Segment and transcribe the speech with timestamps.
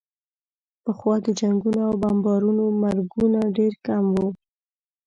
[0.83, 4.27] پخوا د جنګونو او بمبارونو مرګونه ډېر کم وو.